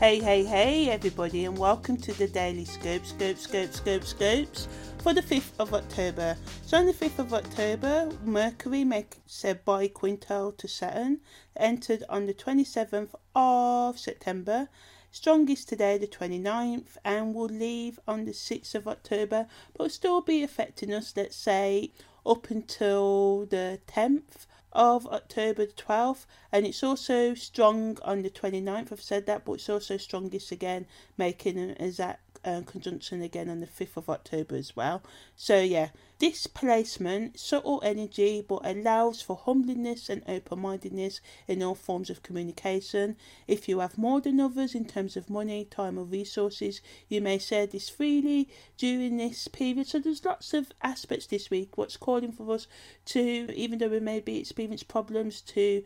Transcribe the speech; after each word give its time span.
Hey, 0.00 0.18
hey, 0.18 0.44
hey, 0.44 0.88
everybody, 0.88 1.44
and 1.44 1.58
welcome 1.58 1.98
to 1.98 2.14
the 2.14 2.26
Daily 2.26 2.64
Scope, 2.64 3.04
Scope, 3.04 3.36
Scope, 3.36 3.70
Scope, 3.70 4.02
Scopes 4.02 4.66
for 5.02 5.12
the 5.12 5.20
5th 5.20 5.52
of 5.58 5.74
October. 5.74 6.38
So, 6.64 6.78
on 6.78 6.86
the 6.86 6.94
5th 6.94 7.18
of 7.18 7.34
October, 7.34 8.08
Mercury 8.24 8.82
makes 8.82 9.44
a 9.44 9.56
biquintile 9.56 10.56
to 10.56 10.66
Saturn, 10.66 11.20
entered 11.54 12.02
on 12.08 12.24
the 12.24 12.32
27th 12.32 13.10
of 13.34 13.98
September. 13.98 14.70
Strongest 15.10 15.68
today, 15.68 15.98
the 15.98 16.06
29th, 16.06 16.96
and 17.04 17.34
will 17.34 17.44
leave 17.44 18.00
on 18.08 18.24
the 18.24 18.32
6th 18.32 18.74
of 18.74 18.88
October, 18.88 19.48
but 19.76 19.92
still 19.92 20.22
be 20.22 20.42
affecting 20.42 20.94
us, 20.94 21.12
let's 21.14 21.36
say, 21.36 21.92
up 22.24 22.48
until 22.48 23.44
the 23.44 23.80
10th 23.86 24.46
of 24.72 25.06
October 25.08 25.66
the 25.66 25.72
12th, 25.72 26.26
and 26.52 26.66
it's 26.66 26.82
also 26.82 27.34
strong 27.34 27.98
on 28.02 28.22
the 28.22 28.30
29th. 28.30 28.92
I've 28.92 29.02
said 29.02 29.26
that, 29.26 29.44
but 29.44 29.54
it's 29.54 29.68
also 29.68 29.96
strongest 29.96 30.52
again, 30.52 30.86
making 31.16 31.58
an 31.58 31.76
exact 31.78 32.29
uh, 32.44 32.62
conjunction 32.66 33.22
again 33.22 33.48
on 33.48 33.60
the 33.60 33.66
5th 33.66 33.96
of 33.96 34.08
October 34.08 34.56
as 34.56 34.74
well. 34.74 35.02
So, 35.36 35.60
yeah, 35.60 35.88
this 36.18 36.46
placement, 36.46 37.38
subtle 37.38 37.80
energy, 37.84 38.44
but 38.46 38.60
allows 38.64 39.22
for 39.22 39.36
humbleness 39.36 40.08
and 40.08 40.22
open 40.28 40.60
mindedness 40.60 41.20
in 41.48 41.62
all 41.62 41.74
forms 41.74 42.10
of 42.10 42.22
communication. 42.22 43.16
If 43.46 43.68
you 43.68 43.80
have 43.80 43.98
more 43.98 44.20
than 44.20 44.40
others 44.40 44.74
in 44.74 44.84
terms 44.84 45.16
of 45.16 45.30
money, 45.30 45.64
time, 45.64 45.98
or 45.98 46.04
resources, 46.04 46.80
you 47.08 47.20
may 47.20 47.38
share 47.38 47.66
this 47.66 47.88
freely 47.88 48.48
during 48.76 49.16
this 49.16 49.48
period. 49.48 49.86
So, 49.86 49.98
there's 49.98 50.24
lots 50.24 50.54
of 50.54 50.72
aspects 50.82 51.26
this 51.26 51.50
week. 51.50 51.76
What's 51.76 51.96
calling 51.96 52.32
for 52.32 52.52
us 52.52 52.66
to, 53.06 53.20
even 53.54 53.78
though 53.78 53.88
we 53.88 54.00
may 54.00 54.20
be 54.20 54.38
experience 54.38 54.82
problems, 54.82 55.40
to 55.42 55.82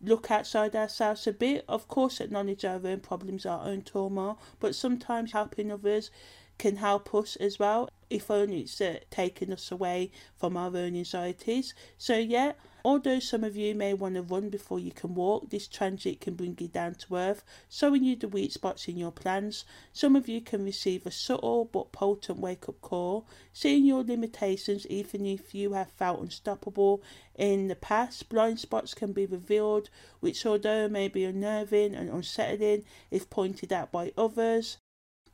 look 0.00 0.30
outside 0.30 0.74
ourselves 0.76 1.26
a 1.26 1.32
bit. 1.32 1.64
Of 1.68 1.88
course, 1.88 2.20
acknowledge 2.20 2.64
our 2.64 2.80
own 2.84 3.00
problems, 3.00 3.46
our 3.46 3.64
own 3.66 3.82
trauma, 3.82 4.36
but 4.60 4.74
sometimes 4.74 5.32
helping 5.32 5.72
others 5.72 6.10
can 6.58 6.76
help 6.76 7.14
us 7.14 7.36
as 7.36 7.58
well, 7.58 7.88
if 8.10 8.30
only 8.30 8.60
it's 8.60 8.80
uh, 8.80 8.98
taking 9.10 9.52
us 9.52 9.70
away 9.70 10.10
from 10.36 10.56
our 10.56 10.76
own 10.76 10.96
anxieties. 10.96 11.74
So, 11.98 12.16
yeah, 12.16 12.52
Although 12.86 13.18
some 13.18 13.42
of 13.42 13.56
you 13.56 13.74
may 13.74 13.94
want 13.94 14.14
to 14.14 14.22
run 14.22 14.48
before 14.48 14.78
you 14.78 14.92
can 14.92 15.16
walk, 15.16 15.50
this 15.50 15.66
transit 15.66 16.20
can 16.20 16.34
bring 16.34 16.56
you 16.60 16.68
down 16.68 16.94
to 16.94 17.16
earth, 17.16 17.42
showing 17.68 18.04
you 18.04 18.14
the 18.14 18.28
weak 18.28 18.52
spots 18.52 18.86
in 18.86 18.96
your 18.96 19.10
plans. 19.10 19.64
Some 19.92 20.14
of 20.14 20.28
you 20.28 20.40
can 20.40 20.64
receive 20.64 21.04
a 21.04 21.10
subtle 21.10 21.64
but 21.64 21.90
potent 21.90 22.38
wake 22.38 22.68
up 22.68 22.80
call, 22.82 23.26
seeing 23.52 23.84
your 23.84 24.04
limitations 24.04 24.86
even 24.86 25.26
if 25.26 25.52
you 25.52 25.72
have 25.72 25.90
felt 25.90 26.20
unstoppable 26.20 27.02
in 27.34 27.66
the 27.66 27.74
past. 27.74 28.28
Blind 28.28 28.60
spots 28.60 28.94
can 28.94 29.12
be 29.12 29.26
revealed, 29.26 29.90
which, 30.20 30.46
although 30.46 30.88
may 30.88 31.08
be 31.08 31.24
unnerving 31.24 31.92
and 31.92 32.08
unsettling 32.08 32.84
if 33.10 33.28
pointed 33.28 33.72
out 33.72 33.90
by 33.90 34.12
others, 34.16 34.76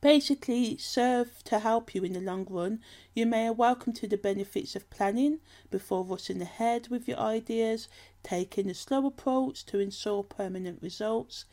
basically 0.02 0.76
serve 0.76 1.44
to 1.44 1.60
help 1.60 1.94
you 1.94 2.02
in 2.02 2.12
the 2.12 2.20
long 2.20 2.44
run. 2.50 2.80
You 3.14 3.24
may 3.24 3.48
welcome 3.50 3.92
to 3.94 4.08
the 4.08 4.18
benefits 4.18 4.74
of 4.74 4.90
planning 4.90 5.38
before 5.70 6.04
rushing 6.04 6.42
ahead 6.42 6.88
with 6.88 7.06
your 7.06 7.18
ideas, 7.18 7.86
taking 8.24 8.68
a 8.68 8.74
slow 8.74 9.06
approach 9.06 9.64
to 9.66 9.78
ensure 9.78 10.24
permanent 10.24 10.82
results, 10.82 11.44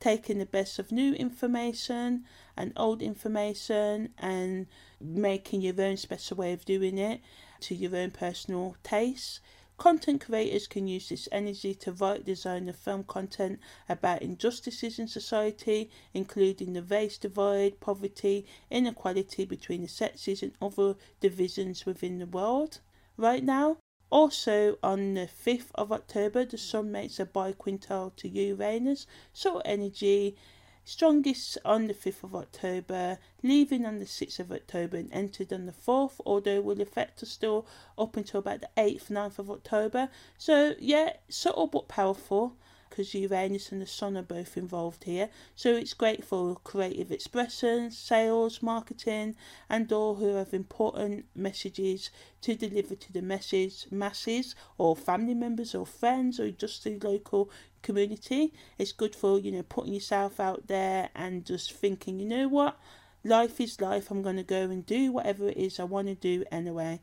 taking 0.00 0.38
the 0.38 0.44
best 0.44 0.78
of 0.78 0.92
new 0.92 1.14
information 1.14 2.24
and 2.58 2.74
old 2.76 3.00
information 3.00 4.10
and 4.18 4.66
making 5.00 5.62
your 5.62 5.80
own 5.80 5.96
special 5.96 6.36
way 6.36 6.52
of 6.52 6.66
doing 6.66 6.98
it 6.98 7.22
to 7.60 7.74
your 7.74 7.96
own 7.96 8.10
personal 8.10 8.76
taste 8.82 9.40
Content 9.76 10.20
creators 10.20 10.68
can 10.68 10.86
use 10.86 11.08
this 11.08 11.28
energy 11.32 11.74
to 11.74 11.92
write, 11.92 12.24
design, 12.24 12.68
and 12.68 12.76
film 12.76 13.02
content 13.04 13.58
about 13.88 14.22
injustices 14.22 15.00
in 15.00 15.08
society, 15.08 15.90
including 16.14 16.72
the 16.72 16.82
race 16.82 17.18
divide, 17.18 17.80
poverty, 17.80 18.46
inequality 18.70 19.44
between 19.44 19.82
the 19.82 19.88
sexes, 19.88 20.42
and 20.42 20.52
other 20.62 20.94
divisions 21.20 21.84
within 21.84 22.18
the 22.18 22.26
world. 22.26 22.80
Right 23.16 23.42
now, 23.42 23.78
also 24.10 24.78
on 24.80 25.14
the 25.14 25.26
5th 25.26 25.72
of 25.74 25.90
October, 25.90 26.44
the 26.44 26.56
Sun 26.56 26.92
makes 26.92 27.18
a 27.18 27.26
biquintile 27.26 28.14
to 28.14 28.28
Uranus, 28.28 29.08
so 29.32 29.58
energy 29.64 30.36
strongest 30.84 31.58
on 31.64 31.86
the 31.86 31.94
5th 31.94 32.24
of 32.24 32.34
October, 32.34 33.18
leaving 33.42 33.86
on 33.86 33.98
the 33.98 34.04
6th 34.04 34.38
of 34.38 34.52
October 34.52 34.96
and 34.96 35.12
entered 35.12 35.52
on 35.52 35.66
the 35.66 35.72
4th, 35.72 36.20
although 36.26 36.60
will 36.60 36.80
affect 36.80 37.22
us 37.22 37.30
still 37.30 37.66
up 37.98 38.16
until 38.16 38.40
about 38.40 38.60
the 38.60 38.68
8th, 38.76 39.08
9th 39.08 39.38
of 39.38 39.50
October. 39.50 40.08
So, 40.38 40.74
yeah, 40.78 41.14
subtle 41.28 41.66
but 41.66 41.88
powerful 41.88 42.56
because 42.94 43.12
Uranus 43.12 43.72
and 43.72 43.82
the 43.82 43.88
Sun 43.88 44.16
are 44.16 44.22
both 44.22 44.56
involved 44.56 45.02
here. 45.02 45.28
So 45.56 45.74
it's 45.74 45.94
great 45.94 46.24
for 46.24 46.54
creative 46.62 47.10
expression, 47.10 47.90
sales, 47.90 48.62
marketing, 48.62 49.34
and 49.68 49.92
all 49.92 50.14
who 50.14 50.36
have 50.36 50.54
important 50.54 51.24
messages 51.34 52.10
to 52.42 52.54
deliver 52.54 52.94
to 52.94 53.12
the 53.12 53.20
message 53.20 53.86
masses 53.90 54.54
or 54.78 54.94
family 54.94 55.34
members 55.34 55.74
or 55.74 55.84
friends 55.84 56.38
or 56.38 56.52
just 56.52 56.84
the 56.84 56.96
local 57.00 57.50
community. 57.82 58.52
It's 58.78 58.92
good 58.92 59.16
for 59.16 59.40
you 59.40 59.50
know 59.50 59.64
putting 59.64 59.94
yourself 59.94 60.38
out 60.38 60.68
there 60.68 61.10
and 61.16 61.44
just 61.44 61.72
thinking, 61.72 62.20
you 62.20 62.26
know 62.26 62.46
what, 62.46 62.78
life 63.24 63.60
is 63.60 63.80
life. 63.80 64.08
I'm 64.12 64.22
going 64.22 64.36
to 64.36 64.44
go 64.44 64.62
and 64.70 64.86
do 64.86 65.10
whatever 65.10 65.48
it 65.48 65.56
is 65.56 65.80
I 65.80 65.84
want 65.84 66.06
to 66.06 66.14
do 66.14 66.44
anyway. 66.52 67.00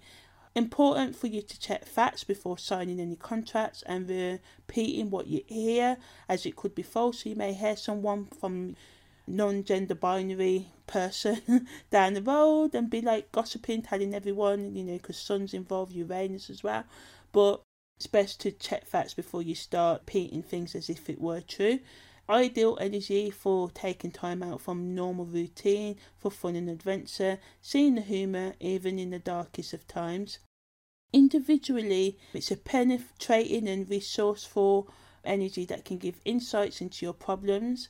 Important 0.53 1.15
for 1.15 1.27
you 1.27 1.41
to 1.41 1.59
check 1.59 1.85
facts 1.85 2.25
before 2.25 2.57
signing 2.57 2.99
any 2.99 3.15
contracts 3.15 3.83
and 3.85 4.09
repeating 4.09 5.09
what 5.09 5.27
you 5.27 5.41
hear, 5.47 5.97
as 6.27 6.45
it 6.45 6.57
could 6.57 6.75
be 6.75 6.81
false. 6.81 7.23
So 7.23 7.29
you 7.29 7.35
may 7.35 7.53
hear 7.53 7.77
someone 7.77 8.25
from 8.25 8.75
non-gender 9.27 9.95
binary 9.95 10.67
person 10.87 11.67
down 11.89 12.15
the 12.15 12.21
road 12.21 12.75
and 12.75 12.89
be 12.89 13.01
like 13.01 13.31
gossiping, 13.31 13.81
telling 13.81 14.13
everyone, 14.13 14.75
you 14.75 14.83
know, 14.83 14.97
because 14.97 15.17
sun's 15.17 15.53
involved, 15.53 15.93
Uranus 15.93 16.49
as 16.49 16.63
well. 16.63 16.83
But 17.31 17.61
it's 17.97 18.07
best 18.07 18.41
to 18.41 18.51
check 18.51 18.85
facts 18.85 19.13
before 19.13 19.41
you 19.41 19.55
start 19.55 20.01
repeating 20.01 20.43
things 20.43 20.75
as 20.75 20.89
if 20.89 21.09
it 21.09 21.21
were 21.21 21.39
true. 21.39 21.79
Ideal 22.31 22.77
energy 22.79 23.29
for 23.29 23.69
taking 23.71 24.09
time 24.09 24.41
out 24.41 24.61
from 24.61 24.95
normal 24.95 25.25
routine 25.25 25.97
for 26.17 26.31
fun 26.31 26.55
and 26.55 26.69
adventure, 26.69 27.39
seeing 27.61 27.95
the 27.95 28.01
humour 28.01 28.53
even 28.61 28.97
in 28.97 29.09
the 29.09 29.19
darkest 29.19 29.73
of 29.73 29.85
times. 29.85 30.39
Individually, 31.11 32.17
it's 32.33 32.49
a 32.49 32.55
penetrating 32.55 33.67
and 33.67 33.89
resourceful 33.89 34.87
energy 35.25 35.65
that 35.65 35.83
can 35.83 35.97
give 35.97 36.21
insights 36.23 36.79
into 36.79 37.05
your 37.05 37.13
problems 37.13 37.89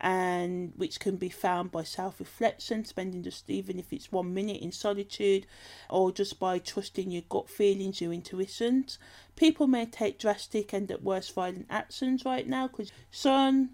and 0.00 0.72
which 0.76 1.00
can 1.00 1.16
be 1.16 1.28
found 1.28 1.72
by 1.72 1.82
self 1.82 2.20
reflection, 2.20 2.84
spending 2.84 3.24
just 3.24 3.50
even 3.50 3.76
if 3.80 3.92
it's 3.92 4.12
one 4.12 4.32
minute 4.32 4.62
in 4.62 4.70
solitude, 4.70 5.48
or 5.90 6.12
just 6.12 6.38
by 6.38 6.60
trusting 6.60 7.10
your 7.10 7.24
gut 7.28 7.50
feelings, 7.50 8.00
your 8.00 8.12
intuitions. 8.12 9.00
People 9.34 9.66
may 9.66 9.84
take 9.84 10.20
drastic 10.20 10.72
and 10.72 10.88
at 10.92 11.02
worst 11.02 11.34
violent 11.34 11.66
actions 11.68 12.24
right 12.24 12.46
now 12.46 12.68
because 12.68 12.92
Sun 13.10 13.70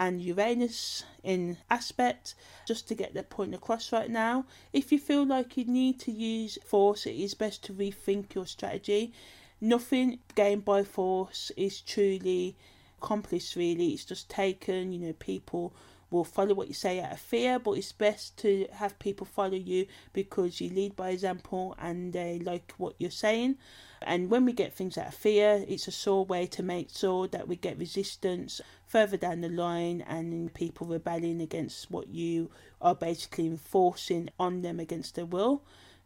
and 0.00 0.22
Uranus 0.22 1.04
in 1.22 1.58
aspect 1.68 2.34
just 2.66 2.88
to 2.88 2.94
get 2.94 3.12
their 3.12 3.22
point 3.22 3.54
across 3.54 3.92
right 3.92 4.10
now. 4.10 4.46
If 4.72 4.90
you 4.90 4.98
feel 4.98 5.26
like 5.26 5.58
you 5.58 5.66
need 5.66 6.00
to 6.00 6.10
use 6.10 6.56
force, 6.64 7.04
it 7.04 7.16
is 7.16 7.34
best 7.34 7.62
to 7.64 7.74
rethink 7.74 8.34
your 8.34 8.46
strategy. 8.46 9.12
Nothing 9.60 10.20
gained 10.34 10.64
by 10.64 10.84
force 10.84 11.52
is 11.54 11.82
truly 11.82 12.56
accomplished 13.02 13.56
really 13.56 13.94
it's 13.94 14.04
just 14.04 14.28
taken 14.28 14.92
you 14.92 14.98
know 14.98 15.14
people 15.14 15.72
will 16.10 16.24
follow 16.24 16.54
what 16.54 16.68
you 16.68 16.74
say 16.74 17.00
out 17.00 17.12
of 17.12 17.20
fear 17.20 17.58
but 17.58 17.72
it's 17.72 17.92
best 17.92 18.36
to 18.36 18.66
have 18.72 18.98
people 18.98 19.26
follow 19.26 19.54
you 19.54 19.86
because 20.12 20.60
you 20.60 20.68
lead 20.70 20.96
by 20.96 21.10
example 21.10 21.74
and 21.78 22.12
they 22.12 22.38
like 22.38 22.74
what 22.76 22.94
you're 22.98 23.10
saying. 23.10 23.56
And 24.02 24.30
when 24.30 24.44
we 24.44 24.52
get 24.52 24.72
things 24.72 24.96
out 24.98 25.08
of 25.08 25.14
fear 25.14 25.64
it's 25.68 25.88
a 25.88 25.92
sure 25.92 26.24
way 26.24 26.46
to 26.46 26.62
make 26.62 26.90
sure 26.90 27.28
that 27.28 27.48
we 27.48 27.56
get 27.56 27.78
resistance 27.78 28.60
further 28.86 29.16
down 29.16 29.40
the 29.40 29.48
line 29.48 30.02
and 30.02 30.52
people 30.54 30.86
rebelling 30.86 31.40
against 31.40 31.90
what 31.90 32.08
you 32.08 32.50
are 32.80 32.94
basically 32.94 33.46
enforcing 33.46 34.28
on 34.38 34.62
them 34.62 34.80
against 34.80 35.14
their 35.14 35.26
will. 35.26 35.62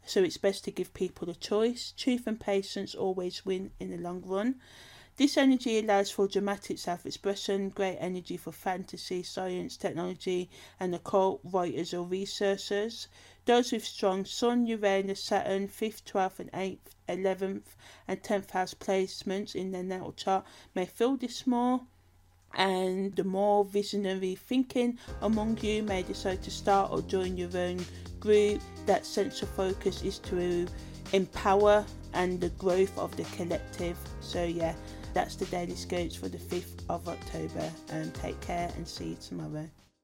So 0.06 0.22
it's 0.22 0.36
best 0.36 0.64
to 0.64 0.70
give 0.70 0.92
people 0.92 1.30
a 1.30 1.34
choice. 1.34 1.94
Truth 1.96 2.26
and 2.26 2.38
patience 2.38 2.94
always 2.94 3.46
win 3.46 3.70
in 3.80 3.90
the 3.90 3.96
long 3.96 4.22
run 4.26 4.56
this 5.16 5.36
energy 5.36 5.78
allows 5.78 6.10
for 6.10 6.26
dramatic 6.26 6.76
self 6.78 7.06
expression, 7.06 7.68
great 7.68 7.98
energy 8.00 8.36
for 8.36 8.50
fantasy, 8.50 9.22
science, 9.22 9.76
technology, 9.76 10.50
and 10.80 10.92
occult 10.92 11.40
writers 11.44 11.94
or 11.94 12.04
researchers. 12.04 13.06
Those 13.44 13.70
with 13.70 13.84
strong 13.84 14.24
Sun, 14.24 14.66
Uranus, 14.66 15.22
Saturn, 15.22 15.68
5th, 15.68 16.02
12th, 16.04 16.40
and 16.40 16.52
8th, 16.52 16.78
11th, 17.08 17.76
and 18.08 18.22
10th 18.22 18.50
house 18.50 18.74
placements 18.74 19.54
in 19.54 19.70
their 19.70 19.84
natal 19.84 20.12
chart 20.12 20.44
may 20.74 20.86
feel 20.86 21.16
this 21.16 21.46
more 21.46 21.82
and 22.56 23.14
the 23.16 23.24
more 23.24 23.64
visionary 23.64 24.34
thinking 24.34 24.98
among 25.22 25.58
you 25.58 25.82
may 25.82 26.02
decide 26.02 26.42
to 26.42 26.50
start 26.50 26.90
or 26.90 27.02
join 27.02 27.36
your 27.36 27.56
own 27.56 27.84
group. 28.18 28.60
That 28.86 29.06
sense 29.06 29.42
of 29.42 29.48
focus 29.50 30.02
is 30.02 30.18
to 30.20 30.66
empower 31.12 31.84
and 32.14 32.40
the 32.40 32.48
growth 32.50 32.96
of 32.98 33.16
the 33.16 33.24
collective. 33.36 33.96
So, 34.20 34.44
yeah, 34.44 34.74
that's 35.14 35.36
the 35.36 35.46
Daily 35.46 35.76
Scopes 35.76 36.16
for 36.16 36.28
the 36.28 36.38
5th 36.38 36.82
of 36.88 37.08
October. 37.08 37.70
And 37.90 38.12
take 38.14 38.38
care 38.40 38.70
and 38.76 38.86
see 38.86 39.10
you 39.10 39.16
tomorrow. 39.16 39.68